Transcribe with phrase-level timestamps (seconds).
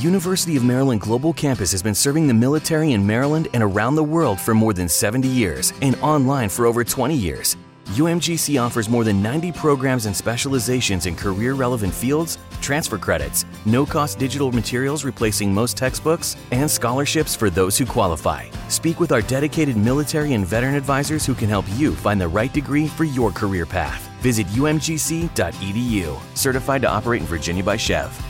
[0.00, 4.02] University of Maryland Global Campus has been serving the military in Maryland and around the
[4.02, 7.58] world for more than 70 years and online for over 20 years.
[7.88, 13.84] UMGC offers more than 90 programs and specializations in career relevant fields, transfer credits, no
[13.84, 18.48] cost digital materials replacing most textbooks, and scholarships for those who qualify.
[18.68, 22.54] Speak with our dedicated military and veteran advisors who can help you find the right
[22.54, 24.08] degree for your career path.
[24.22, 28.29] Visit umgc.edu, certified to operate in Virginia by Chev.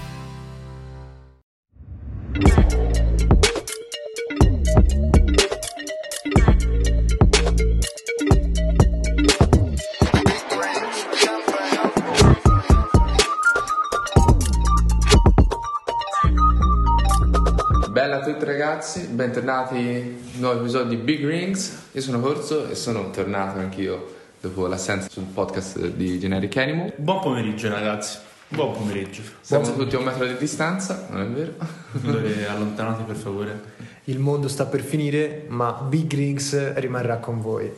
[17.90, 21.88] Bella a tutti ragazzi, bentornati in un nuovo episodio di Big Rings.
[21.93, 26.94] Io sono Corso e sono tornato anch'io dopo l'assenza sul podcast di Generic Animal.
[26.96, 28.16] Buon pomeriggio ragazzi,
[28.50, 29.22] buon pomeriggio.
[29.40, 31.53] Siamo tutti a un metro di distanza, non è vero?
[31.93, 33.78] Dove allontanati per favore.
[34.05, 37.72] Il mondo sta per finire, ma Big Rings rimarrà con voi.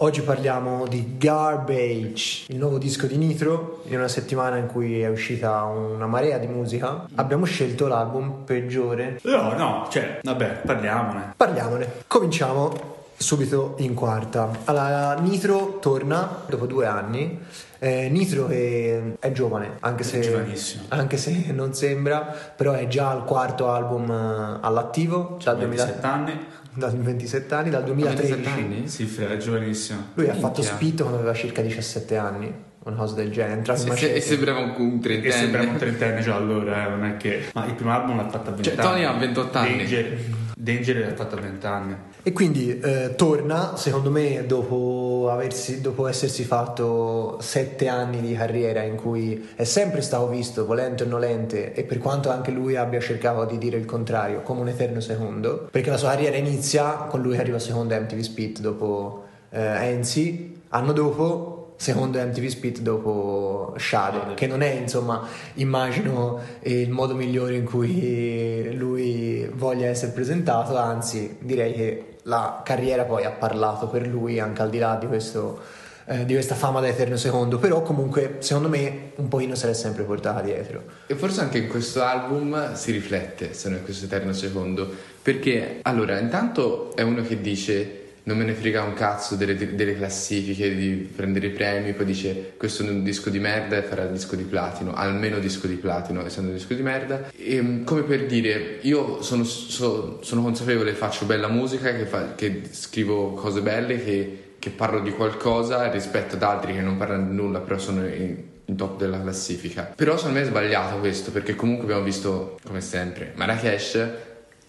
[0.00, 5.08] Oggi parliamo di Garbage, il nuovo disco di Nitro, in una settimana in cui è
[5.08, 7.06] uscita una marea di musica.
[7.16, 9.18] Abbiamo scelto l'album peggiore.
[9.24, 11.34] No, no, cioè, vabbè, parliamone.
[11.36, 11.92] Parliamone.
[12.06, 14.50] Cominciamo subito in quarta.
[14.64, 17.38] Allora, Nitro torna dopo due anni.
[17.80, 20.44] Eh, Nitro è, è giovane, anche se,
[20.88, 22.20] anche se non sembra,
[22.56, 26.46] però è già al quarto album eh, all'attivo, dal 2000 27 anni.
[26.74, 28.32] dal 27 anni, dal 2013.
[28.32, 28.88] 27 anni?
[28.88, 30.06] Sì, frega, è giovanissimo.
[30.14, 30.74] Lui ha fatto Minchia.
[30.74, 33.60] spit quando aveva circa 17 anni, una cosa del genere.
[33.64, 35.32] In Se- e sembrava un, un trentenne.
[35.32, 37.44] sembra un trentenne già allora, eh, non è che...
[37.54, 38.88] Ma il primo album l'ha fatto a 20 Cioè, anni.
[38.88, 39.76] Tony ha 28 anni.
[39.76, 40.18] Danger,
[40.56, 41.96] Danger l'ha fatto a 20 anni.
[42.22, 48.82] E quindi eh, torna, secondo me, dopo, aversi, dopo essersi fatto 7 anni di carriera
[48.82, 53.00] in cui è sempre stato visto, volente o nolente, e per quanto anche lui abbia
[53.00, 57.22] cercato di dire il contrario, come un eterno secondo, perché la sua carriera inizia con
[57.22, 63.72] lui che arriva secondo MTV Spit dopo eh, Enzi, anno dopo secondo MTV Spit dopo
[63.78, 70.76] Shade, che non è insomma immagino il modo migliore in cui lui voglia essere presentato,
[70.76, 75.06] anzi direi che la carriera poi ha parlato per lui anche al di là di
[75.06, 79.66] questo eh, di questa fama da eterno secondo, però comunque secondo me un pochino se
[79.66, 80.82] l'è sempre portata dietro.
[81.06, 84.90] E forse anche in questo album si riflette, se non è questo eterno secondo.
[85.20, 87.97] Perché, allora, intanto è uno che dice
[88.28, 92.52] non me ne frega un cazzo delle, delle classifiche, di prendere i premi, poi dice
[92.58, 95.76] questo è un disco di merda e farà il disco di platino, almeno disco di
[95.76, 97.30] platino, essendo un disco di merda.
[97.34, 102.64] E, come per dire, io sono, so- sono consapevole, faccio bella musica, che, fa- che
[102.70, 107.34] scrivo cose belle, che, che parlo di qualcosa rispetto ad altri che non parlano di
[107.34, 109.90] nulla, però sono in, in top della classifica.
[109.96, 114.26] Però secondo me è sbagliato questo, perché comunque abbiamo visto, come sempre, Marrakesh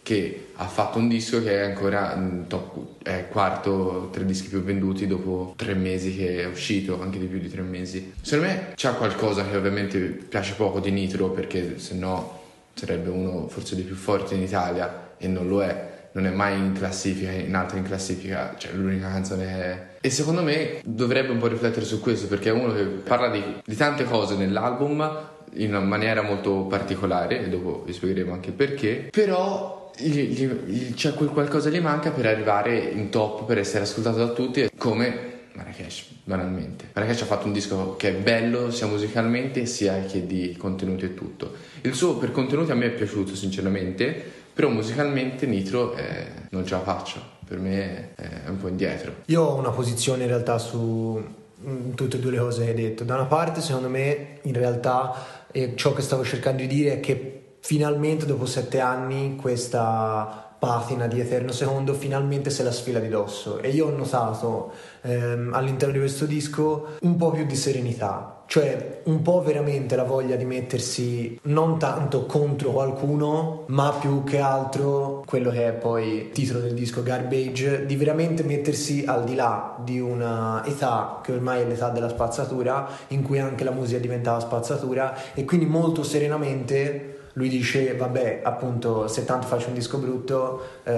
[0.09, 4.47] che ha fatto un disco che è ancora in top, è quarto tra i dischi
[4.47, 8.13] più venduti dopo tre mesi che è uscito, anche di più di tre mesi.
[8.19, 12.39] Secondo me c'è qualcosa che ovviamente piace poco di Nitro perché se no
[12.73, 15.87] sarebbe uno forse dei più forti in Italia e non lo è.
[16.13, 19.87] Non è mai in classifica, in alta in classifica, cioè l'unica canzone è...
[20.01, 23.43] E secondo me dovrebbe un po' riflettere su questo perché è uno che parla di,
[23.63, 29.09] di tante cose nell'album in una maniera molto particolare e dopo vi spiegheremo anche perché
[29.11, 29.79] però
[30.95, 35.27] c'è quel qualcosa gli manca per arrivare in top per essere ascoltato da tutti come
[35.53, 36.89] Marrakesh banalmente.
[36.93, 41.13] Marrakesh ha fatto un disco che è bello sia musicalmente sia che di contenuti e
[41.13, 41.53] tutto.
[41.81, 46.73] Il suo per contenuti a me è piaciuto sinceramente però musicalmente Nitro eh, non ce
[46.73, 47.21] la faccio.
[47.47, 49.13] Per me è un po' indietro.
[49.27, 51.23] Io ho una posizione in realtà su
[51.65, 53.05] mm, tutte e due le cose che hai detto.
[53.05, 56.99] Da una parte, secondo me, in realtà eh, ciò che stavo cercando di dire è
[56.99, 63.07] che finalmente dopo sette anni questa patina di Eterno Secondo finalmente se la sfila di
[63.07, 63.59] dosso.
[63.59, 68.43] E io ho notato ehm, all'interno di questo disco un po' più di serenità.
[68.45, 74.39] Cioè un po' veramente la voglia di mettersi non tanto contro qualcuno ma più che
[74.39, 79.35] altro quello che è poi il titolo del disco Garbage di veramente mettersi al di
[79.35, 83.99] là di una età che ormai è l'età della spazzatura in cui anche la musica
[83.99, 89.97] diventava spazzatura e quindi molto serenamente lui dice vabbè appunto se tanto faccio un disco
[89.97, 90.91] brutto eh,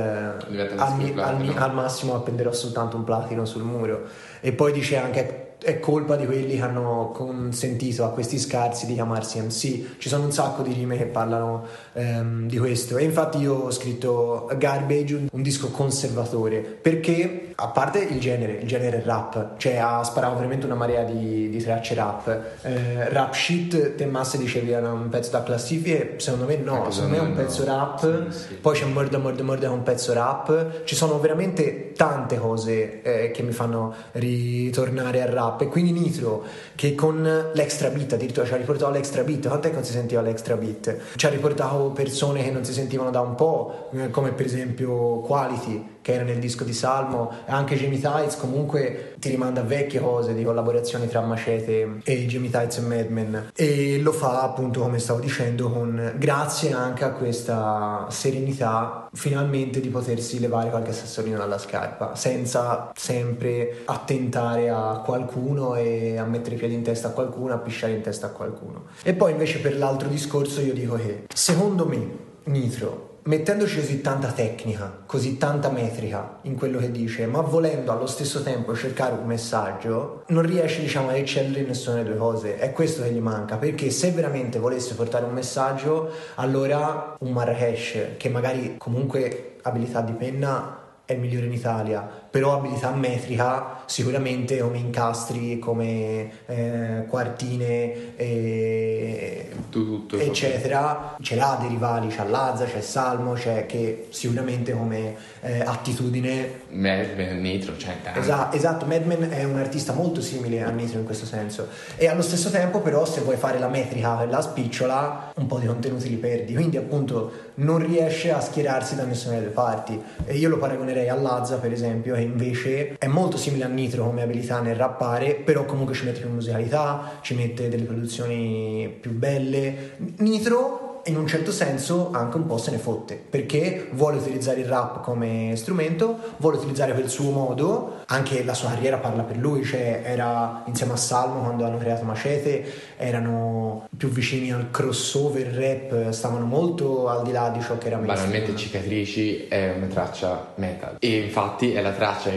[0.75, 4.01] al, mi- al mi- al massimo appenderò soltanto un platino sul muro.
[4.41, 8.93] E poi dice anche è colpa di quelli che hanno consentito a questi scarsi di
[8.95, 9.97] chiamarsi MC.
[9.97, 12.97] Ci sono un sacco di rime che parlano ehm, di questo.
[12.97, 18.67] E infatti io ho scritto Garbage, un disco conservatore, perché a parte il genere, il
[18.67, 22.27] genere rap, cioè ha sparato veramente una marea di, di tracce rap.
[22.63, 26.91] Eh, rap shit, te Massa dicevi era un pezzo da classifiche, secondo me no, Ecco,
[26.91, 27.35] secondo me è un no.
[27.35, 28.53] pezzo rap, Sì, sì.
[28.55, 33.01] poi c'è Murder Murder Murder che è un pezzo rap, ci sono veramente tante cose
[33.03, 36.43] eh, che mi fanno ritornare al rap e quindi Nitro
[36.75, 40.21] che con l'extra beat addirittura ci ha riportato l'extra beat, quant'è che non si sentiva
[40.21, 40.97] l'extra beat?
[41.15, 45.19] Ci ha riportato persone che non si sentivano da un po', eh, come per esempio
[45.19, 49.99] Quality che era nel disco di Salmo, anche Jamie Tights comunque ti rimanda a vecchie
[49.99, 54.99] cose di collaborazioni tra Macete e Jamie Tights e Madman e lo fa appunto come
[54.99, 61.57] stavo dicendo con grazie anche a questa serenità finalmente di potersi levare qualche sassolino dalla
[61.57, 67.53] scarpa senza sempre attentare a qualcuno e a mettere i piedi in testa a qualcuno,
[67.53, 68.85] a pisciare in testa a qualcuno.
[69.03, 74.31] E poi invece per l'altro discorso io dico che secondo me Nitro mettendoci così tanta
[74.31, 79.25] tecnica, così tanta metrica in quello che dice, ma volendo allo stesso tempo cercare un
[79.25, 82.57] messaggio, non riesce diciamo a eccellere nessuna delle due cose.
[82.57, 88.17] È questo che gli manca, perché se veramente volesse portare un messaggio, allora un Marrakesh
[88.17, 94.59] che magari comunque abilità di penna è il migliore in Italia, però abilità metrica sicuramente
[94.59, 100.17] come incastri, come eh, quartine e Tu tutto.
[100.17, 106.61] eccetera, ce l'ha dei rivali, c'è Lazza, c'è Salmo, c'è che sicuramente come eh, attitudine
[106.69, 108.19] Madman, Nitro, cioè tanto.
[108.19, 112.21] Esa- esatto, Madman è un artista molto simile a Nitro in questo senso e allo
[112.21, 116.07] stesso tempo però se vuoi fare la metrica e la spicciola un po' di contenuti
[116.09, 119.99] li perdi quindi appunto non riesce a schierarsi da nessuna delle parti.
[120.25, 124.05] E io lo paragonerei a Lazza per esempio che invece è molto simile a Nitro
[124.05, 129.11] come abilità nel rappare però comunque ci mette più musicalità ci mette delle produzioni più
[129.11, 129.91] belle.
[130.17, 134.67] Nitro in un certo senso anche un po' se ne fotte perché vuole utilizzare il
[134.67, 139.37] rap come strumento, vuole utilizzare per il suo modo, anche la sua carriera parla per
[139.37, 142.63] lui, cioè era insieme a Salmo quando hanno creato Macete,
[142.97, 147.97] erano più vicini al crossover rap, stavano molto al di là di ciò che era
[147.97, 148.31] mainstream.
[148.31, 152.29] Banalmente Cicatrici è una traccia metal e infatti è la traccia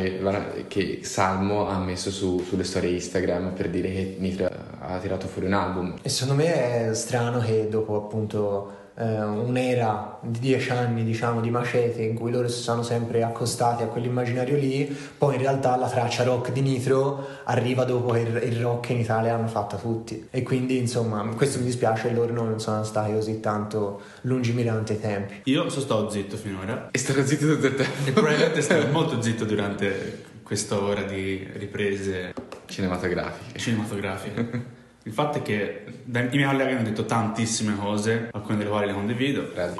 [0.68, 4.48] che, Salmo ha messo su- sulle storie Instagram per dire che Nitro
[4.86, 5.94] ha tirato fuori un album.
[6.02, 11.50] E secondo me è strano che dopo appunto eh, un'era di dieci anni diciamo di
[11.50, 15.88] macete in cui loro si sono sempre accostati a quell'immaginario lì, poi in realtà la
[15.88, 20.28] traccia rock di Nitro arriva dopo che il, il rock in Italia l'hanno fatta tutti
[20.30, 25.40] e quindi insomma questo mi dispiace loro non sono stati così tanto lungimiranti ai tempi.
[25.44, 27.92] Io sono stato zitto finora E starò zitto tutto il tempo.
[28.06, 32.32] e probabilmente starò molto zitto durante questa ora di riprese
[32.66, 33.58] Cinematografiche.
[33.58, 34.73] cinematografiche.
[35.04, 38.94] Il fatto è che i miei colleghi hanno detto tantissime cose, alcune delle quali le
[38.94, 39.42] condivido.
[39.54, 39.72] Da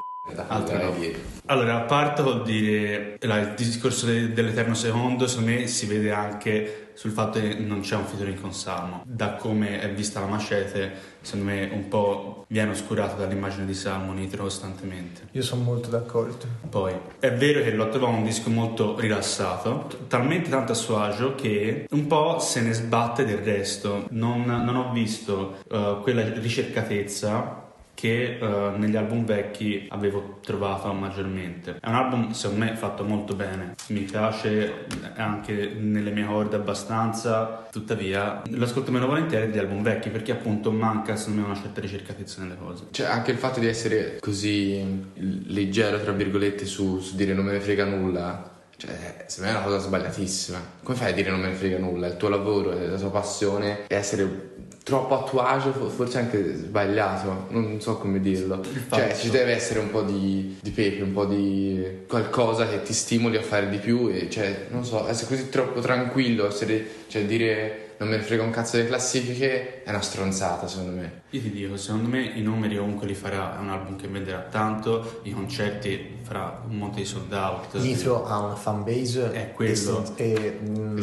[0.48, 0.90] Altre no.
[0.92, 1.32] dire.
[1.46, 6.78] Allora, parto col dire la- il discorso de- dell'eterno secondo, secondo me si vede anche
[6.94, 9.02] sul fatto che non c'è un featuring con Salmo.
[9.04, 14.12] Da come è vista la macete, secondo me un po' viene oscurato dall'immagine di Salmo
[14.14, 15.28] Nitro costantemente.
[15.32, 16.46] Io sono molto d'accordo.
[16.70, 21.00] Poi è vero che lo trovo un disco molto rilassato, t- talmente tanto a suo
[21.00, 24.06] agio che un po' se ne sbatte del resto.
[24.10, 27.62] Non, non ho visto eh, quella ricercatezza
[28.04, 31.78] che eh, negli album vecchi avevo trovato maggiormente.
[31.80, 34.84] È un album secondo me fatto molto bene, mi piace
[35.16, 40.70] anche nelle mie corde abbastanza, tuttavia lo ascolto meno volentieri degli album vecchi perché appunto
[40.70, 42.88] manca secondo me una certa ricercatezza nelle cose.
[42.90, 45.06] Cioè, anche il fatto di essere così
[45.46, 49.60] leggero, tra virgolette, su, su dire non me ne frega nulla, cioè, secondo me è
[49.60, 50.58] una cosa sbagliatissima.
[50.82, 52.08] Come fai a dire non me ne frega nulla?
[52.08, 54.52] Il tuo lavoro, è la tua passione, e essere
[54.84, 58.62] troppo a tuo agio, fo- forse anche sbagliato, non so come dirlo.
[58.90, 62.92] Cioè, ci deve essere un po' di, di pepe, un po' di qualcosa che ti
[62.92, 67.24] stimoli a fare di più, e cioè, non so, essere così troppo tranquillo, essere, cioè
[67.24, 71.22] dire non me ne frega un cazzo delle classifiche, è una stronzata, secondo me.
[71.30, 74.40] Io ti dico, secondo me i numeri comunque li farà, è un album che venderà
[74.50, 77.74] tanto, i concerti farà un monte di sold out.
[77.74, 79.70] Nitro ha una fanbase È quello.
[79.72, 80.96] est- e, mm.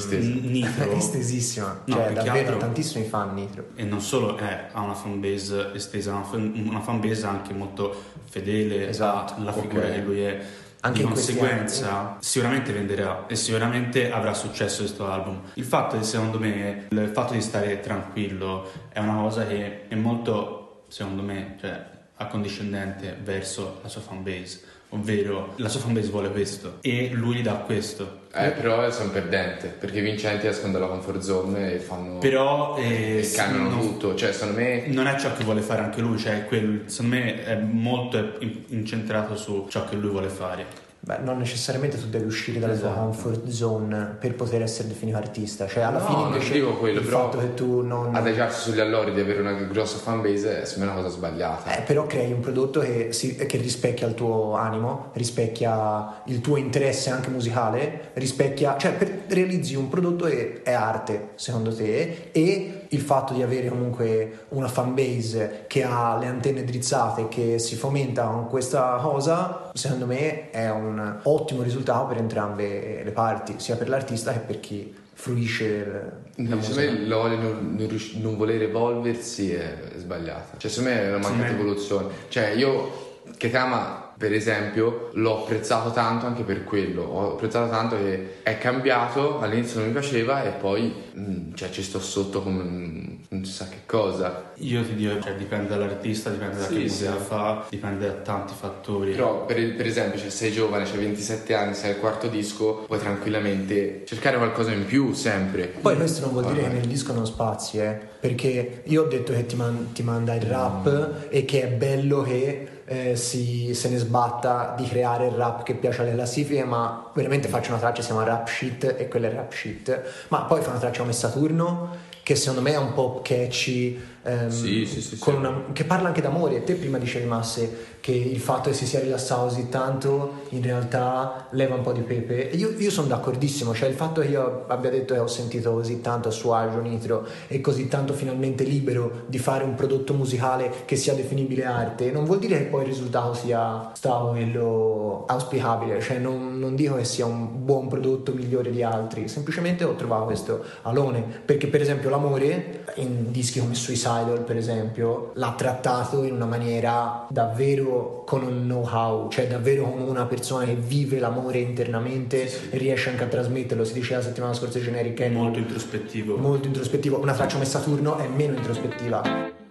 [0.44, 0.92] Nitro.
[0.96, 3.66] estesissima, No, cioè davvero altro- tantissimi fan Nitro.
[3.76, 7.94] E non solo è, ha una fanbase estesa, una, fan- una fanbase anche molto
[8.26, 10.40] fedele Esatto, alla figura che lui è.
[10.84, 15.42] Anche di conseguenza sicuramente venderà e sicuramente avrà successo questo album.
[15.54, 19.94] Il fatto è secondo me, il fatto di stare tranquillo è una cosa che è
[19.94, 21.86] molto, secondo me, cioè
[22.16, 24.62] accondiscendente verso la sua fanbase,
[24.94, 28.20] ovvero la sua fanbase vuole questo e lui gli dà questo.
[28.34, 32.20] Eh, però sono perdente, perché i vincenti escono dalla comfort zone e fanno...
[32.20, 32.78] Però...
[32.78, 34.86] Eh, e cambiano non, tutto, cioè secondo me...
[34.88, 39.36] Non è ciò che vuole fare anche lui, cioè quel, secondo me è molto incentrato
[39.36, 40.90] su ciò che lui vuole fare.
[41.04, 42.94] Beh, non necessariamente tu devi uscire dalla esatto.
[42.94, 45.68] tua comfort zone per poter essere definito artista.
[45.68, 48.14] Cioè, alla no, fine invece dico quello, il però fatto che tu non.
[48.14, 51.76] Adagiarsi sugli allori di avere una grossa fanbase è me una cosa sbagliata.
[51.76, 56.58] Eh, però crei un prodotto che, si, che, rispecchia il tuo animo, rispecchia il tuo
[56.58, 58.78] interesse anche musicale, rispecchia.
[58.78, 63.70] cioè, per, realizzi un prodotto che è arte, secondo te, e il fatto di avere
[63.70, 70.06] comunque una fanbase che ha le antenne drizzate, che si fomenta con questa cosa, secondo
[70.06, 74.94] me è un ottimo risultato per entrambe le parti, sia per l'artista che per chi
[75.14, 76.82] fruisce la musica.
[76.82, 80.58] Secondo me non, non, non, voler evolversi è sbagliata.
[80.58, 81.54] Cioè, secondo me è una mancata sì.
[81.54, 82.08] evoluzione.
[82.28, 87.96] Cioè, io che Kama per esempio l'ho apprezzato tanto anche per quello ho apprezzato tanto
[87.96, 92.44] che è cambiato all'inizio non mi piaceva e poi mh, mm, cioè, ci sto sotto
[92.44, 96.74] come non si sa che cosa io ti dico cioè, dipende dall'artista dipende da sì,
[96.74, 97.24] che musica sì.
[97.24, 101.74] fa dipende da tanti fattori però per, per esempio cioè, sei giovane c'hai 27 anni
[101.74, 106.46] sei al quarto disco puoi tranquillamente cercare qualcosa in più sempre poi questo non vuol
[106.54, 107.98] dire che nel disco non spazi eh?
[108.20, 111.24] perché io ho detto che ti, man- ti manda il rap mm.
[111.30, 115.76] e che è bello che eh, si, se ne sbatta di creare il rap che
[115.76, 119.30] piace alle classifiche, ma veramente faccio una traccia che si chiama Rap Shit e quella
[119.30, 120.02] è Rap Shit.
[120.28, 124.50] Ma poi fa una traccia come Saturno che secondo me è un po' catchy, ehm,
[124.50, 126.58] sì, sì, sì, una, che parla anche d'amore.
[126.58, 130.64] E te prima dicevi, Masse, che il fatto che si sia rilassato così tanto in
[130.64, 132.50] realtà leva un po' di pepe.
[132.54, 136.02] Io, io sono d'accordissimo, cioè il fatto che io abbia detto che ho sentito così
[136.02, 140.72] tanto a suo agio Nitro e così tanto finalmente libero di fare un prodotto musicale
[140.86, 146.02] che sia definibile arte, non vuol dire che poi il risultato sia stato quello auspicabile,
[146.02, 150.26] cioè non, non dico che sia un buon prodotto migliore di altri, semplicemente ho trovato
[150.26, 153.76] questo alone, perché per esempio l'amore in dischi come
[154.12, 160.04] Suicidal per esempio l'ha trattato in una maniera davvero con un know-how, cioè davvero come
[160.04, 162.70] una persona che vive l'amore internamente sì, sì.
[162.72, 163.84] e riesce anche a trasmetterlo.
[163.84, 166.38] Si diceva la settimana scorsa Generic è molto introspettivo.
[166.38, 167.20] Molto introspettivo.
[167.20, 169.22] Una traccia come Saturno è meno introspettiva.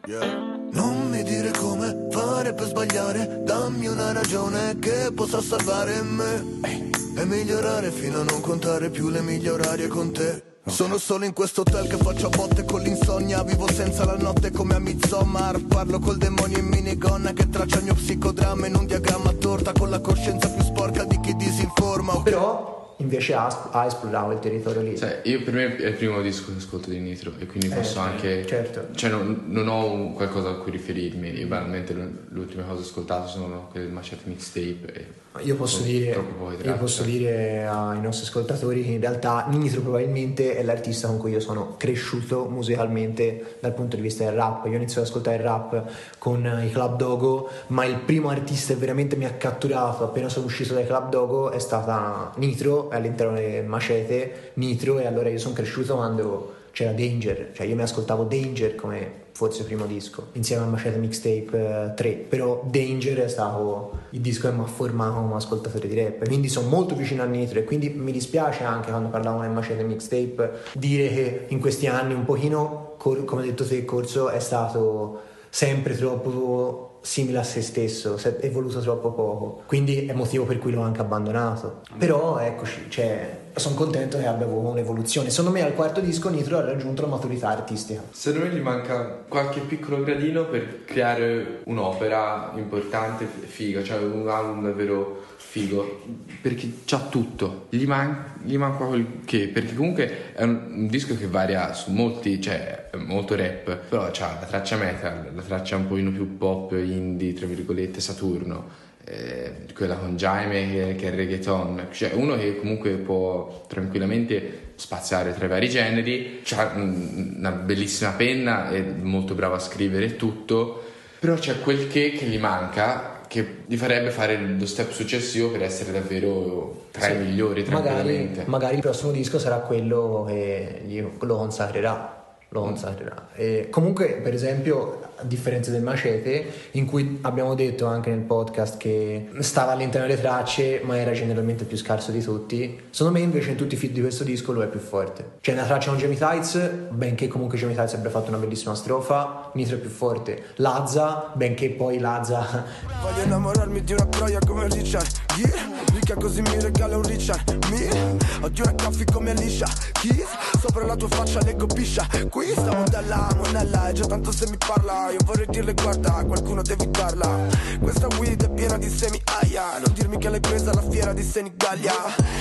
[0.06, 0.58] Yeah.
[0.72, 7.24] Non mi dire come fare per sbagliare, dammi una ragione che possa salvare me e
[7.24, 10.49] migliorare fino a non contare più le miglia orarie con te.
[10.66, 13.42] Sono solo in questo hotel che faccio a botte con l'insonnia.
[13.42, 15.60] Vivo senza la notte come a Midsommar.
[15.64, 19.90] Parlo col demonio in minigonna che traccia il mio psicodramma In un diagramma torta con
[19.90, 22.22] la coscienza più sporca di chi disinforma okay.
[22.22, 24.96] Però invece ha, ha, esplorato il territorio lì.
[24.96, 27.98] Cioè, io per me è il primo disco che ascolto di Nitro e quindi posso
[27.98, 28.46] eh, anche...
[28.46, 28.88] Certo.
[28.94, 31.94] Cioè, non, non ho un, qualcosa a cui riferirmi, io banalmente
[32.28, 36.20] l'ultima cosa ascoltato sono quelle del Machete Mixtape e io posso, dire,
[36.60, 41.30] io posso dire ai nostri ascoltatori che in realtà Nitro probabilmente è l'artista con cui
[41.30, 44.64] io sono cresciuto musicalmente dal punto di vista del rap.
[44.64, 45.84] Io ho iniziato ad ascoltare il rap
[46.18, 50.46] con i Club Dogo, ma il primo artista che veramente mi ha catturato appena sono
[50.46, 55.54] uscito dai Club Dogo è stata Nitro all'interno del Macete Nitro e allora io sono
[55.54, 60.66] cresciuto quando c'era Danger, cioè io mi ascoltavo Danger come forse primo disco, insieme a
[60.66, 65.34] Macete Mixtape 3, eh, però Danger è stato il disco che mi ha formato come
[65.34, 69.08] ascoltatore di rap, quindi sono molto vicino a Nitro e quindi mi dispiace anche quando
[69.08, 73.76] parlavamo del Macete Mixtape dire che in questi anni un pochino, come hai detto te,
[73.76, 79.62] il corso è stato sempre troppo simile a se stesso, si è evoluto troppo poco,
[79.66, 81.80] quindi è motivo per cui l'ho anche abbandonato.
[81.98, 85.30] Però eccoci, cioè, sono contento che abbia avuto un'evoluzione.
[85.30, 88.02] Secondo me al quarto disco Nitro ha raggiunto la maturità artistica.
[88.10, 94.64] Secondo me gli manca qualche piccolo gradino per creare un'opera importante, figa, cioè un album
[94.64, 96.02] davvero figo,
[96.40, 101.16] perché c'ha tutto, gli, man- gli manca quel che, perché comunque è un, un, disco
[101.16, 105.88] che varia su molti, cioè molto rap, però c'ha la traccia metal, la traccia un
[105.88, 111.88] pochino più pop, indie, tra virgolette, Saturno, eh, quella con Jaime che, che è reggaeton,
[111.90, 118.70] cioè uno che comunque può tranquillamente spaziare tra i vari generi, ha una bellissima penna,
[118.70, 120.82] è molto bravo a scrivere tutto,
[121.18, 125.62] però c'è quel che che gli manca che gli farebbe fare lo step successivo per
[125.62, 127.12] essere davvero tra sì.
[127.12, 133.28] i migliori magari, magari, il prossimo disco sarà quello che gli, lo consacrerà lo consacrerà
[133.34, 138.76] e comunque per esempio a differenza del macete, in cui abbiamo detto anche nel podcast
[138.76, 142.80] che stava all'interno delle tracce, ma era generalmente più scarso di tutti.
[142.90, 145.38] Secondo me, invece, in tutti i feed di questo disco lo è più forte.
[145.40, 146.58] Cioè, nella traccia con Jamie Tights,
[146.90, 150.42] benché comunque Jamie Tights abbia fatto una bellissima strofa, Nitro è più forte.
[150.56, 152.64] Lazza, benché poi Lazza.
[153.02, 158.16] Voglio innamorarmi di una troia come Richard Gere Ricca così mi regala un Richard Mille
[158.40, 163.28] Odio una caffè come Alicia Keys Sopra la tua faccia leggo piscia Qui stiamo dalla
[163.36, 167.46] monella E già tanto se mi parla Io vorrei dirle guarda Qualcuno deve darla
[167.80, 171.22] Questa weed è piena di semi aia Non dirmi che l'hai presa alla fiera di
[171.22, 171.92] Senigallia.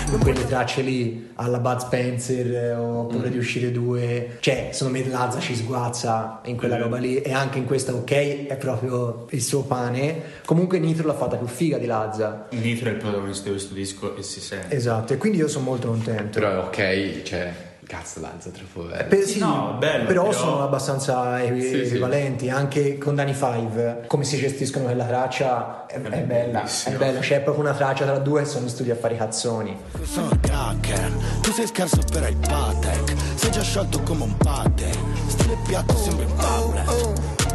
[0.10, 4.38] Non quelle tracce lì alla Bud Spencer eh, oppure di uscire due.
[4.40, 7.22] Cioè secondo me Lazza ci sguazza in quella roba lì.
[7.22, 10.22] E anche in questa ok è proprio il suo pane.
[10.46, 12.48] Comunque Nitro l'ha fatta più figa di Lazza.
[12.52, 14.76] Nitro è il protagonista di questo disco e si sente.
[14.76, 16.40] esatto e quindi io sono molto contento.
[16.40, 17.54] Però è ok, cioè,
[17.90, 19.08] cazzo Lazza, troppo bello.
[19.08, 21.76] Per- Sì, no, bello, però, però- sono abbastanza equi- Sì, sì.
[21.88, 27.20] equivalenti anche con Danny Five come si gestiscono quella traccia è, è bella è bella
[27.20, 30.30] c'è proprio una traccia tra due e sono in studio a fare i cazzoni Sono
[30.40, 34.90] cracker Tu sei scarso per il Patek Sei già sciolto come un pate
[35.28, 37.49] Stile piatto sembra un tablet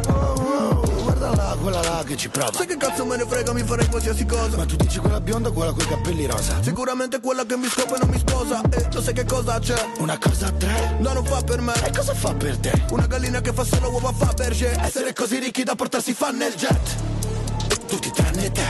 [1.65, 4.55] quella là che ci prova Sai che cazzo me ne frega, mi farei qualsiasi cosa
[4.55, 6.61] Ma tu dici quella bionda o quella coi capelli rosa?
[6.61, 9.75] Sicuramente quella che mi scopre e non mi sposa E lo sai che cosa c'è?
[9.97, 10.97] Una cosa a tre?
[10.99, 12.85] No, non fa per me E cosa fa per te?
[12.91, 17.85] Una gallina che fa solo uova Faberge Essere così ricchi da portarsi fan nel jet
[17.87, 18.67] Tutti tranne te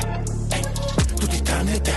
[0.52, 0.62] eh,
[1.16, 1.94] Tutti tranne te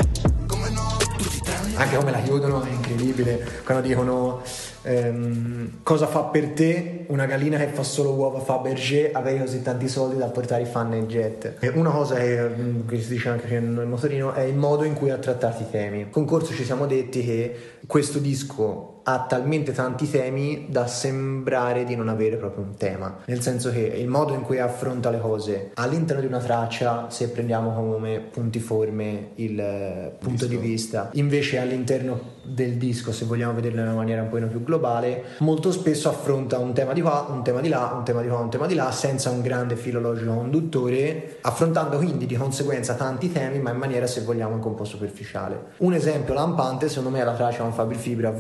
[0.49, 0.97] Come no?
[1.17, 4.43] Tutti tranne te anche come la chiudono è incredibile quando dicono
[4.83, 9.89] ehm, cosa fa per te una gallina che fa solo uova Fabergé avere così tanti
[9.89, 11.57] soldi da portare i fan nel jet?
[11.61, 14.95] E una cosa che, mm, che si dice anche nel motorino è il modo in
[14.95, 16.01] cui ha trattato i temi.
[16.01, 17.57] In concorso ci siamo detti che
[17.87, 23.21] questo disco ha talmente tanti temi da sembrare di non avere proprio un tema.
[23.25, 27.31] Nel senso che il modo in cui affronta le cose all'interno di una traccia se
[27.31, 31.09] prendiamo come puntiforme il eh, punto di vista.
[31.15, 35.71] Invece all'interno del disco se vogliamo vederlo in una maniera un po' più globale molto
[35.71, 38.49] spesso affronta un tema di qua un tema di là un tema di qua un
[38.49, 43.71] tema di là senza un grande filologico conduttore affrontando quindi di conseguenza tanti temi ma
[43.71, 45.73] in maniera se vogliamo anche un po' superficiale.
[45.79, 48.31] Un esempio lampante secondo me è la traccia con Fabri Fibra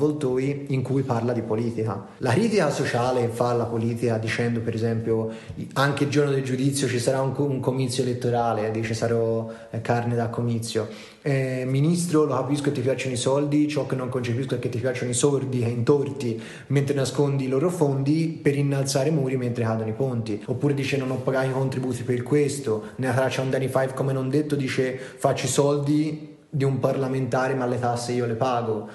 [0.68, 2.06] In cui parla di politica.
[2.18, 5.30] La critica sociale fa alla politica dicendo per esempio
[5.74, 10.14] anche il giorno del giudizio ci sarà un, un comizio elettorale dice sarò eh, carne
[10.14, 10.88] da comizio.
[11.22, 14.68] Eh, ministro lo capisco che ti piacciono i soldi ciò che non concepisco è che
[14.68, 19.64] ti piacciono i sordi e intorti mentre nascondi i loro fondi per innalzare muri mentre
[19.64, 20.42] cadono i ponti.
[20.46, 24.12] Oppure dice non ho pagato i contributi per questo nella traccia un Danny Five come
[24.12, 28.88] non detto dice faccio i soldi di un parlamentare ma le tasse io le pago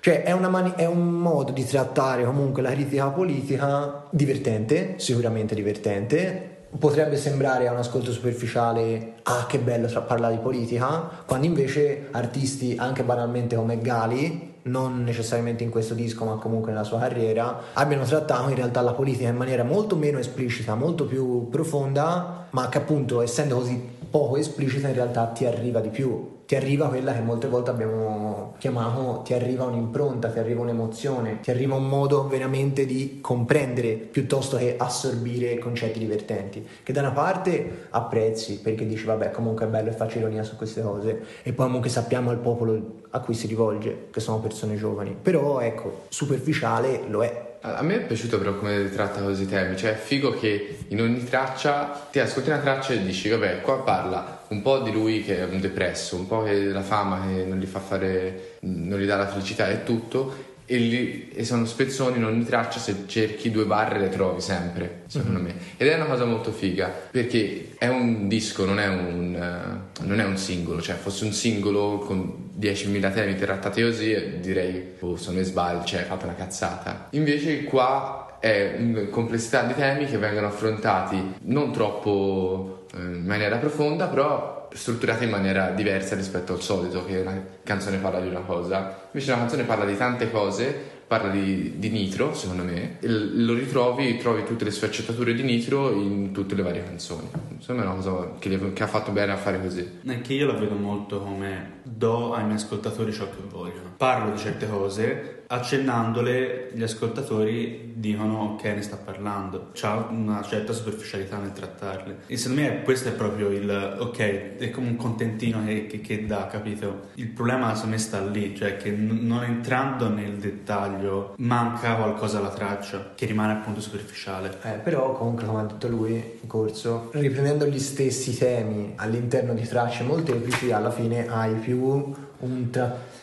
[0.00, 6.48] cioè è, mani- è un modo di trattare comunque la critica politica divertente, sicuramente divertente.
[6.78, 12.08] Potrebbe sembrare a un ascolto superficiale, ah che bello tra- parlare di politica, quando invece
[12.12, 17.60] artisti anche banalmente come Gali, non necessariamente in questo disco ma comunque nella sua carriera,
[17.72, 22.68] abbiano trattato in realtà la politica in maniera molto meno esplicita, molto più profonda, ma
[22.68, 26.38] che appunto essendo così poco esplicita in realtà ti arriva di più.
[26.46, 31.52] Ti arriva quella che molte volte abbiamo chiamato ti arriva un'impronta, ti arriva un'emozione, ti
[31.52, 37.86] arriva un modo veramente di comprendere piuttosto che assorbire concetti divertenti, che da una parte
[37.90, 41.22] apprezzi perché dici vabbè comunque è bello e faccio ironia su queste cose.
[41.44, 45.60] E poi comunque sappiamo il popolo a cui si rivolge, che sono persone giovani, però
[45.60, 47.49] ecco, superficiale lo è.
[47.62, 51.00] A me è piaciuto però come tratta così i temi, cioè è figo che in
[51.02, 55.22] ogni traccia ti ascolti una traccia e dici vabbè qua parla un po' di lui
[55.22, 58.98] che è un depresso, un po' che la fama che non gli fa fare, non
[58.98, 63.02] gli dà la felicità e tutto e, li- e sono spezzoni in ogni traccia se
[63.06, 65.52] cerchi due barre le trovi sempre secondo me.
[65.76, 70.20] Ed è una cosa molto figa perché è un disco non è un, eh, non
[70.20, 70.80] è un singolo.
[70.80, 75.84] Cioè fosse un singolo con 10.000 temi trattati così eh, direi oh se non sbaglio
[75.84, 77.08] cioè fatto una cazzata.
[77.10, 83.56] Invece qua è una complessità di temi che vengono affrontati non troppo eh, in maniera
[83.56, 88.40] profonda però strutturati in maniera diversa rispetto al solito che una canzone parla di una
[88.40, 89.08] cosa.
[89.12, 93.00] Invece una canzone parla di tante cose parla di, di Nitro secondo me.
[93.00, 97.28] E lo ritrovi trovi tutte le sfaccettature di Nitro in tutte le varie canzoni.
[97.32, 99.98] Me è una cosa che, che ha fatto bene a fare così.
[100.06, 103.94] È che io la vedo molto come do ai miei ascoltatori ciò che vogliono.
[103.96, 109.70] Parlo di certe cose, accennandole gli ascoltatori dicono che ne sta parlando.
[109.72, 112.18] C'ha una certa superficialità nel trattarle.
[112.26, 116.24] E secondo me questo è proprio il ok, è come un contentino che, che- che
[116.26, 117.08] dà, capito?
[117.14, 122.38] Il problema secondo me sta lì, cioè che n- non entrando nel dettaglio manca qualcosa
[122.38, 124.56] alla traccia che rimane appunto superficiale.
[124.62, 129.66] Eh, però comunque come ha detto lui in corso, riprendendo gli stessi temi all'interno di
[129.66, 132.70] tracce molteplici, alla fine hai più un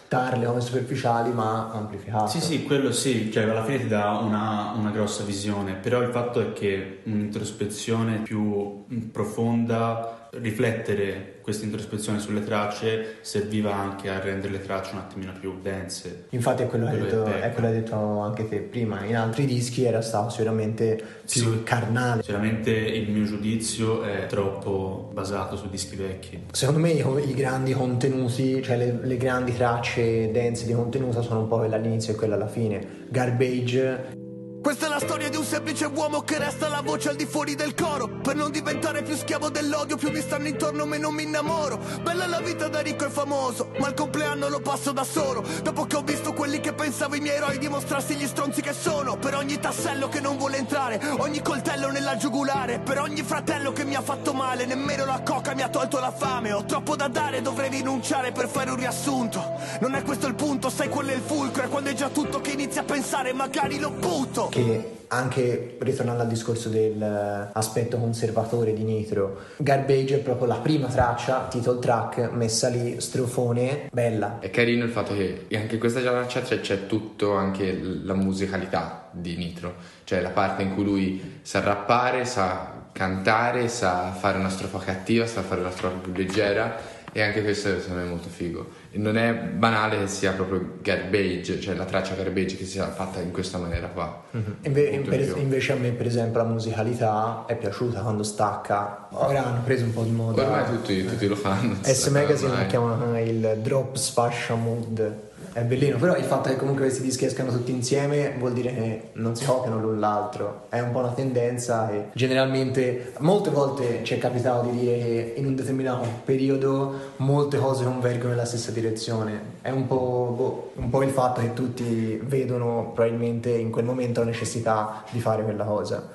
[0.08, 2.32] trattarle come superficiali ma amplificate.
[2.32, 6.10] Sì, sì, quello sì, cioè alla fine ti dà una, una grossa visione, però il
[6.10, 14.52] fatto è che un'introspezione più profonda riflettere questa introspezione sulle tracce serviva anche a rendere
[14.52, 16.26] le tracce un attimino più dense.
[16.32, 19.45] Infatti è quello, quello, detto, è quello che hai detto anche te prima, in altri
[19.45, 22.21] dischi era stato sicuramente più sì, carnale.
[22.21, 26.43] Sicuramente il mio giudizio è troppo basato su dischi vecchi.
[26.52, 31.39] Secondo me i, i grandi contenuti, cioè le, le, grandi tracce dense di contenuto sono
[31.39, 33.06] un po' quella all'inizio e quella alla fine.
[33.10, 34.26] Garbage
[34.62, 37.56] questa è la storia di un semplice uomo che resta la voce al di fuori
[37.56, 38.20] del coro.
[38.22, 41.80] Per non diventare più schiavo dell'odio Più mi stanno intorno meno mi innamoro.
[42.02, 45.43] Bella la vita da ricco e famoso Ma il compleanno lo passo da solo.
[45.63, 49.17] Dopo che ho visto quelli che pensavo i miei eroi Dimostrarsi gli stronzi che sono.
[49.17, 52.80] Per ogni tassello che non vuole entrare Ogni coltello nella giugulare.
[52.80, 56.12] Per ogni fratello che mi ha fatto male Nemmeno la coca mi ha tolto la
[56.12, 56.52] fame.
[56.52, 59.43] Ho troppo da dare dovrei rinunciare per fare un riassunto.
[59.80, 61.63] Non è questo il punto Sai quello è il fulcro?
[61.63, 66.24] E quando è già tutto che inizi a pensare Magari lo butto che anche ritornando
[66.24, 72.68] al discorso dell'aspetto conservatore di Nitro, Garbage è proprio la prima traccia, title track, messa
[72.68, 74.40] lì, strofone, bella.
[74.40, 79.10] È carino il fatto che anche in questa traccia c'è, c'è tutto, anche la musicalità
[79.12, 84.50] di Nitro, cioè la parte in cui lui sa rappare, sa cantare, sa fare una
[84.50, 88.30] strofa cattiva, sa fare una strofa più leggera e anche questo secondo me è molto
[88.30, 88.68] figo.
[88.92, 93.20] E non è banale che sia proprio garbage, cioè la traccia garbage che sia fatta
[93.22, 94.24] in questa maniera qua.
[94.36, 94.52] Mm-hmm.
[94.62, 99.08] Inve- per, invece a me per esempio la musicalità è piaciuta quando stacca.
[99.14, 100.44] Ora hanno preso un po' di moda.
[100.44, 101.78] Ormai tutti, tutti lo fanno.
[101.82, 105.27] S Magazine lo chiamano il drop sfascia mood
[105.58, 109.10] è bellino, però il fatto che comunque questi dischi escano tutti insieme vuol dire che
[109.13, 114.13] non si copiano l'un l'altro, è un po' una tendenza e generalmente molte volte ci
[114.13, 119.56] è capitato di dire che in un determinato periodo molte cose convergono nella stessa direzione,
[119.63, 124.20] è un po', boh, un po' il fatto che tutti vedono probabilmente in quel momento
[124.20, 126.08] la necessità di fare quella cosa.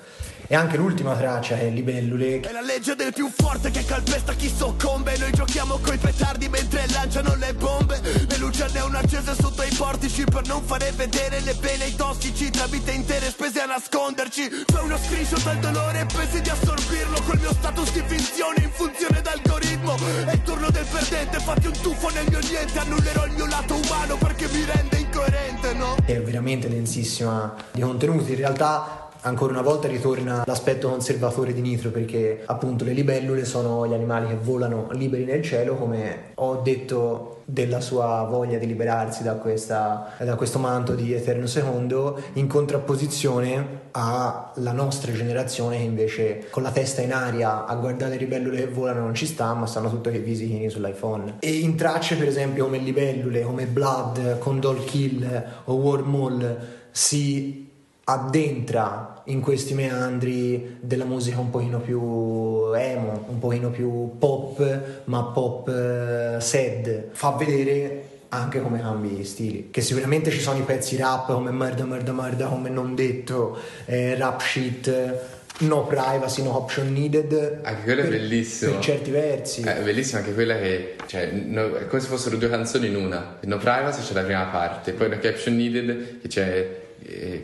[0.47, 2.41] E anche l'ultima traccia è Libellule.
[2.41, 5.17] È la legge del più forte che calpesta chi soccombe.
[5.17, 7.99] Noi giochiamo coi petardi mentre lanciano le bombe.
[8.27, 12.49] Le luci neon accese sotto i portici per non fare vedere le vene ai tossici.
[12.49, 14.65] Tra vite intere spese a nasconderci.
[14.67, 18.71] Fai uno screenshot al dolore e pensi di assorbirlo col mio status di finzione in
[18.71, 19.95] funzione d'algoritmo.
[20.25, 22.79] È il turno del perdente, fatti un tuffo nel mio niente.
[22.79, 25.95] Annullerò il mio lato umano perché mi rende incoerente, no?
[26.05, 28.31] È veramente densissima di contenuti.
[28.31, 33.87] In realtà ancora una volta ritorna l'aspetto conservatore di Nitro perché appunto le libellule sono
[33.87, 39.23] gli animali che volano liberi nel cielo come ho detto della sua voglia di liberarsi
[39.23, 46.47] da, questa, da questo manto di Eterno Secondo in contrapposizione alla nostra generazione che invece
[46.49, 49.65] con la testa in aria a guardare le libellule che volano non ci sta ma
[49.65, 51.35] stanno tutto che visitini sull'iPhone.
[51.39, 57.69] E in tracce per esempio come libellule come Blood, Condol Kill o Wormhole si
[58.05, 65.23] addentra in questi meandri della musica un pochino più emo, un pochino più pop, ma
[65.23, 67.09] pop uh, sad.
[67.11, 69.69] Fa vedere anche come cambi stili.
[69.69, 74.15] Che sicuramente ci sono i pezzi rap come merda, merda, merda, come non detto, eh,
[74.15, 75.41] rap shit.
[75.59, 77.59] No privacy, no option needed.
[77.61, 78.71] Anche quello per, è bellissimo.
[78.71, 79.61] Per certi versi.
[79.61, 83.37] È bellissimo anche quella che, cioè, no, è come se fossero due canzoni in una.
[83.39, 86.81] No privacy c'è la prima parte, poi no caption needed che c'è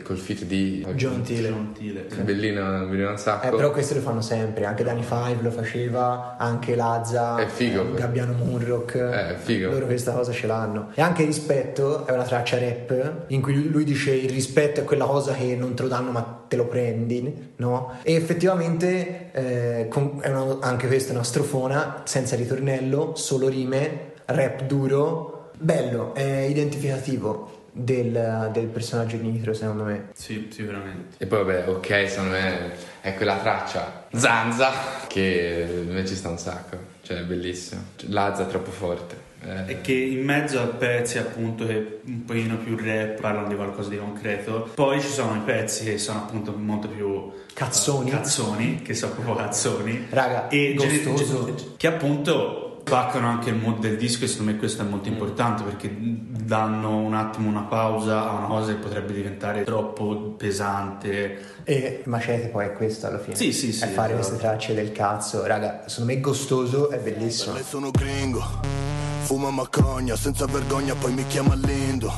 [0.02, 1.48] col fit di John Thiele.
[1.48, 2.06] John Thiele.
[2.08, 2.20] Sì.
[2.22, 3.46] Bellino, bellino un sacco.
[3.46, 7.94] Eh, però questo lo fanno sempre, anche Danny Five lo faceva, anche Lazza, è figo,
[7.94, 8.96] eh, Gabbiano Moonrock.
[8.96, 9.70] È figo.
[9.70, 10.90] Loro questa cosa ce l'hanno.
[10.94, 15.04] E anche Rispetto è una traccia rap in cui lui dice il rispetto è quella
[15.04, 17.98] cosa che non te lo danno ma te lo prendi, no?
[18.02, 24.64] E effettivamente eh, è una, anche questa è una strofona senza ritornello, solo rime, rap
[24.64, 30.08] duro, bello, è identificativo del, del, personaggio di Nitro secondo me.
[30.14, 31.16] Sì sicuramente.
[31.18, 34.72] E poi vabbè ok secondo me è quella traccia Zanza
[35.06, 36.78] che invece sta un sacco.
[37.02, 37.82] Cioè è bellissimo.
[38.08, 39.28] Lazza è troppo forte.
[39.42, 39.72] Eh.
[39.72, 43.88] e che in mezzo a pezzi appunto che un pochino più rap parlano di qualcosa
[43.88, 48.10] di concreto poi ci sono i pezzi che sono appunto molto più cazzoni.
[48.10, 50.06] cazzoni che sono proprio cazzoni.
[50.10, 54.58] Raga e gostoso gen- che appunto spaccano anche il mood del disco e secondo me
[54.58, 55.12] questo è molto mm.
[55.12, 61.58] importante perché danno un attimo una pausa a una cosa che potrebbe diventare troppo pesante.
[61.62, 63.36] E Macete poi è questo alla fine.
[63.36, 64.28] Sì sì sì è fare esatto.
[64.28, 67.56] queste tracce del cazzo raga secondo me gostoso è bellissimo.
[67.62, 68.88] Sono gringo
[69.22, 72.12] fuma macogna senza vergogna poi mi chiama lindo.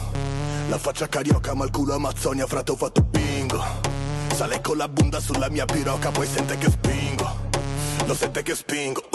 [0.69, 3.63] La faccia carioca ma il culo amazzonia frate ho fatto bingo.
[4.33, 7.51] Sale con la bunda sulla mia piroca poi sente che spingo.
[8.07, 9.12] Lo sente che spingo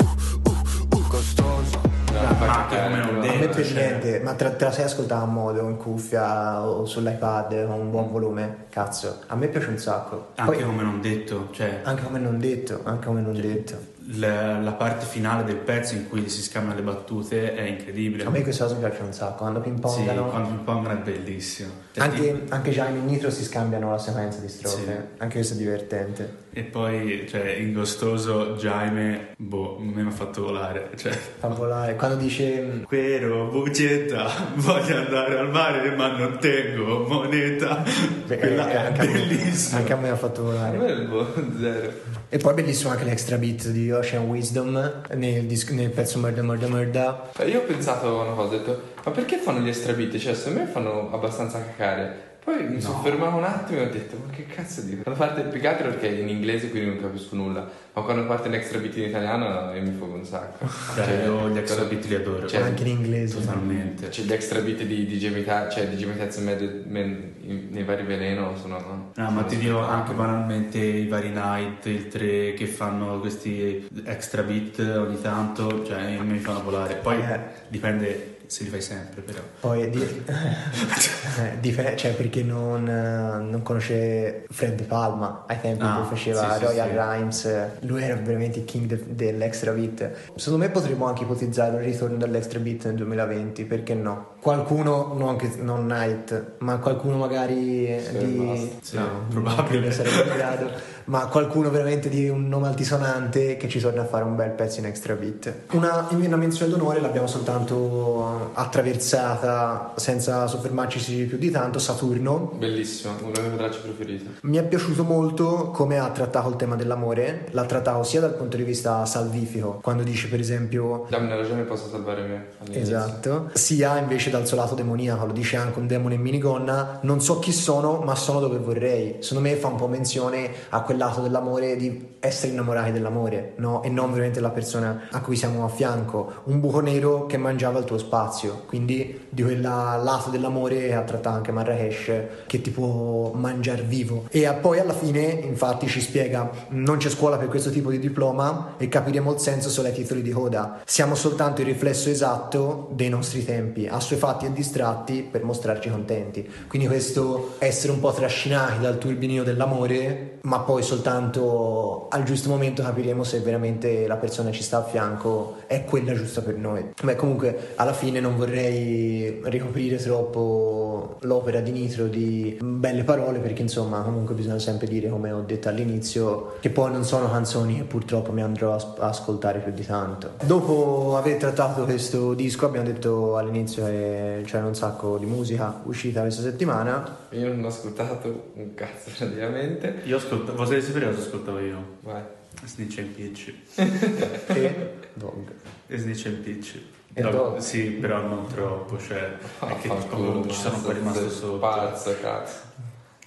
[2.40, 3.18] Ma anche che come un però.
[3.20, 5.78] A me detto, per cioè- niente, ma te, te la sei ascoltata a modo, in
[5.78, 8.66] cuffia o sull'iPad con un buon volume?
[8.70, 10.28] Cazzo, a me piace un sacco.
[10.36, 13.96] Anche Poi, come non detto, cioè anche come non detto, anche come non detto.
[14.16, 18.24] La, la parte finale del pezzo in cui si scambiano le battute è incredibile.
[18.24, 20.30] A me questa cosa mi piace un sacco, quando sì, pingpongano.
[20.30, 21.72] quando ping pong è bellissimo.
[21.94, 24.84] E Anche, anche Jaime e Nitro si scambiano la sequenza di strofe,
[25.16, 25.22] Sì.
[25.22, 26.46] anche questo è divertente.
[26.54, 30.90] E poi, cioè, ingostoso Jaime, boh, a me mi ha fatto volare.
[30.96, 31.96] Cioè, Fa volare.
[31.96, 37.84] Quando dice Quero, bucetta, voglio andare al mare ma non tengo moneta.
[38.26, 39.80] Beh, Quella eh, è anche a me- bellissima.
[39.80, 40.78] Anche a me ha fatto volare.
[40.78, 42.17] Bello, zero.
[42.30, 46.70] E poi bellissimo anche l'extra beat di Ocean Wisdom nel, dis- nel pezzo Murder Murder
[46.70, 47.30] Murder.
[47.38, 50.18] Eh, Io ho pensato una cosa, ho detto, ma perché fanno gli extra beat?
[50.18, 52.27] Cioè, secondo me fanno abbastanza cacare.
[52.48, 55.04] Poi mi sono fermato un attimo e ho detto, ma che cazzo dico?
[55.04, 57.68] Quando parte più che altro perché è in inglese quindi non capisco nulla.
[57.92, 60.66] Ma quando parte un extra beat in italiano io mi fogo un sacco.
[60.96, 62.48] Cioè, io gli extra beat li adoro.
[62.48, 63.38] Cioè, anche in inglese.
[63.42, 64.10] Totalmente.
[64.10, 67.34] Cioè, gli extra beat di, di Jamie Ta- cioè di Jamie Taz e Mad Men
[67.42, 68.78] in- nei vari veleno sono.
[69.14, 73.90] No, ma sono ti dirò anche banalmente i vari night, il 3 che fanno questi
[74.06, 76.96] extra beat ogni tanto, cioè mi fanno volare.
[76.96, 77.40] Poi Eh.
[77.68, 79.40] dipende se li fai sempre, però.
[79.60, 85.98] Poi di- eh, dif- cioè perché non, eh, non conosce Fred Palma ai tempi Ah,
[86.00, 86.96] cui faceva sì, Royal sì.
[86.96, 90.12] Rhymes, lui era veramente il king de- dell'extra beat.
[90.36, 94.36] Secondo me potremmo anche ipotizzare un ritorno dell'extra beat nel 2020, perché no?
[94.48, 98.72] Qualcuno, non, che, non Night, ma qualcuno magari Sì, di...
[98.82, 99.92] Sì, no, probabile.
[99.92, 100.70] sarebbe in grado,
[101.06, 104.80] ma qualcuno veramente di un nome altisonante che ci torna a fare un bel pezzo
[104.80, 105.54] in extra beat.
[105.72, 112.54] Una, una menzione d'onore l'abbiamo soltanto attraversata senza soffermarci più di tanto, Saturno.
[112.58, 114.26] Bellissimo, una delle mie tracce preferite.
[114.44, 118.56] Mi è piaciuto molto come ha trattato il tema dell'amore, l'ha trattato sia dal punto
[118.56, 122.46] di vista salvifico, quando dice per esempio Dammi una ragione posso salvare me.
[122.60, 122.82] all'inizio.
[122.82, 127.22] Esatto, sia invece dal suo lato demoniaco, lo dice anche un demone in minigonna, non
[127.22, 129.18] so chi sono, ma sono dove vorrei.
[129.20, 133.84] Secondo me fa un po' menzione a quel lato dell'amore di essere innamorati dell'amore, no?
[133.84, 137.80] E non veramente la persona a cui siamo a fianco, un buco nero che mangiava
[137.80, 142.12] il tuo spazio, quindi di quel lato dell'amore ha trattato anche Marrakesh
[142.48, 144.26] che ti può mangiare vivo.
[144.30, 148.00] E a- poi alla fine, infatti, ci spiega: non c'è scuola per questo tipo di
[148.00, 150.82] diploma e capiremo il senso solo ai titoli di coda.
[150.86, 153.88] Siamo soltanto il riflesso esatto dei nostri tempi,
[154.28, 156.50] assuefatti e distratti per mostrarci contenti.
[156.68, 162.84] Quindi, questo essere un po' trascinati dal turbinio dell'amore, ma poi soltanto al giusto momento
[162.84, 166.94] capiremo se veramente la persona ci sta a fianco è quella giusta per noi.
[167.02, 173.62] Beh, comunque, alla fine non vorrei ricoprire troppo l'opera di Nitro di belle parole, perché
[173.62, 177.84] insomma, comunque bisogna sempre dire, come ho detto all'inizio, che poi non sono canzoni che
[177.84, 180.32] purtroppo mi andrò a ascoltare più di tanto.
[180.44, 184.07] Dopo aver trattato questo disco, abbiamo detto all'inizio che
[184.46, 187.18] c'era un sacco di musica uscita questa settimana.
[187.30, 190.02] Io non ho ascoltato un cazzo praticamente.
[190.06, 191.98] Io ascoltavo, volete sapere cosa ascoltavo io?
[192.02, 192.22] Vai.
[192.66, 193.54] Snitch and Peach.
[193.76, 195.52] E Dog.
[195.88, 196.80] E Snitch and Peach.
[197.14, 197.58] E No, Dog.
[197.58, 201.60] Sì, però non troppo, cioè è che comunque ci sono poi rimasto sei sotto.
[201.60, 202.56] Pazzo, cazzo.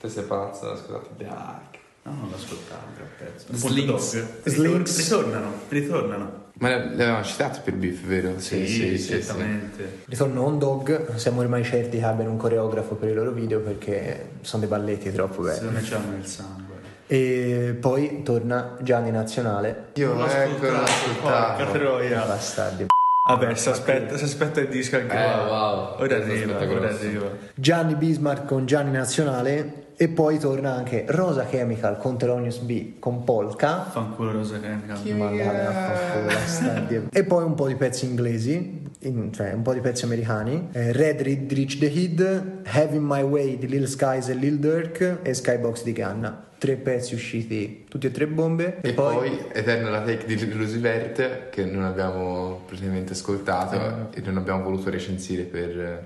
[0.01, 1.79] Te sei pazzo, non ho ascoltato Dark.
[2.03, 3.47] No, non l'ascoltavo, un pezzo.
[3.53, 4.43] Slinks.
[4.45, 4.97] Slinks.
[4.97, 6.49] Ritornano, ritornano.
[6.61, 8.39] Ma l'avevamo citato per Beef, vero?
[8.39, 10.01] certamente.
[10.07, 14.29] Ritorno on Dog, siamo ormai certi che abbiano un coreografo per i loro video perché
[14.43, 15.55] sono dei balletti troppo belli.
[15.57, 16.75] Secondo me ce l'hanno nel sangue.
[17.07, 19.85] E poi torna Gianni Nazionale.
[19.95, 22.25] Io Non l'ho ecco, non ascoltato, porca troia.
[22.25, 22.87] Bastardi.
[23.27, 25.47] Vabbè, si aspetta, si aspetta il disco anche Eh, qua.
[25.47, 26.03] wow.
[26.03, 27.27] Ora arriva, ora arriva.
[27.55, 33.23] Gianni Bismarck con Gianni Nazionale e poi torna anche Rosa Chemical con Thelonious B con
[33.23, 33.83] Polka.
[33.83, 34.99] Fanculo Rosa Chemical.
[35.15, 37.01] Mandate a fanculo, bastardi.
[37.13, 40.69] e poi un po' di pezzi inglesi, in- cioè un po' di pezzi americani.
[40.73, 45.19] Eh, Red Red Rich the Kid, Having My Way di Lil Skies e Lil Durk
[45.21, 46.47] e Skybox di Ganna.
[46.57, 48.79] Tre pezzi usciti, tutti e tre bombe.
[48.81, 54.63] E poi Eterna la take di Roosevelt che non abbiamo praticamente ascoltato e non abbiamo
[54.63, 56.03] voluto recensire per eh,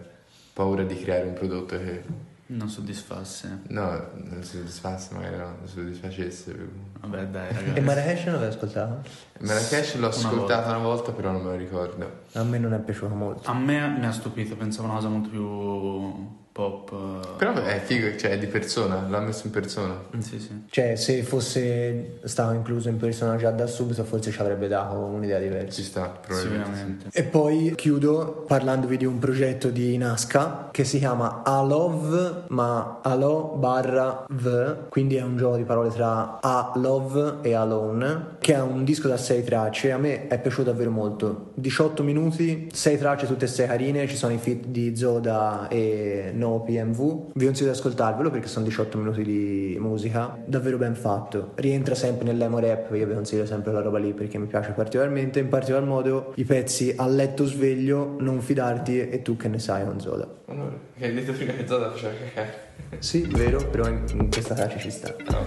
[0.53, 3.61] paura di creare un prodotto che Non soddisfasse.
[3.69, 6.69] no, non soddisfasse, magari no, non soddisfacesse.
[7.01, 7.81] Vabbè, dai, E ragazzi.
[7.81, 9.03] Marrakesh non l'hai ascoltato?
[9.40, 12.11] Marrakesh l'ho Una ascoltata una volta, però non me lo ricordo.
[12.33, 13.51] A me non è piaciuto molto.
[13.51, 16.93] A me mi ha stupito, pensavo una cosa molto più pop.
[16.93, 20.01] uh, Però è figo, cioè è di persona, l'ha messo in persona.
[20.19, 20.62] Sì, sì.
[20.71, 25.40] Cioè, se fosse stato incluso in persona già da subito, forse ci avrebbe dato un'idea
[25.40, 25.73] diversa.
[25.73, 27.09] Ci sta, probabilmente.
[27.12, 33.57] E poi chiudo parlandovi di un progetto di Nazca che si chiama Alov, ma Alo
[33.59, 38.61] barra V, quindi è un gioco di parole tra A Love e Alone, che è
[38.61, 39.90] un disco da 6 tracce.
[39.90, 41.51] A me è piaciuto davvero molto.
[41.55, 46.31] 18 minuti, 6 tracce tutte e 6 carine, ci sono i feat di Zoda e
[46.45, 47.33] No PMV.
[47.33, 51.53] Vi consiglio di ascoltarvelo perché sono 18 minuti di musica, davvero ben fatto.
[51.55, 55.39] Rientra sempre nell'emo rap, io vi consiglio sempre la roba lì perché mi piace particolarmente,
[55.39, 59.87] in particolar modo i pezzi a letto sveglio, non fidarti e tu che ne sai
[59.87, 60.29] con Zoda.
[60.47, 62.73] Allora, che hai detto prima che Zoda faceva cacare.
[62.99, 65.15] Sì, vero, però in, questa traccia ci sta.
[65.31, 65.47] No,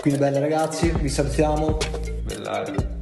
[0.00, 1.78] Quindi bella ragazzi, vi salutiamo.
[2.24, 3.01] bellare.